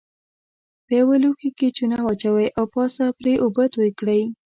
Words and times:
په 0.85 0.91
یوه 0.99 1.15
لوښي 1.23 1.49
کې 1.57 1.67
چونه 1.77 1.97
واچوئ 2.05 2.47
او 2.57 2.63
پاسه 2.75 3.03
پرې 3.17 3.33
اوبه 3.43 3.63
توی 3.73 3.91
کړئ. 3.99 4.21